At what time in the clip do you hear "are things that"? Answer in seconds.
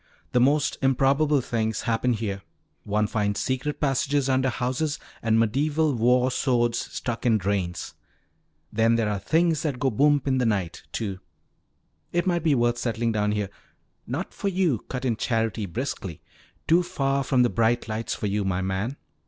9.07-9.77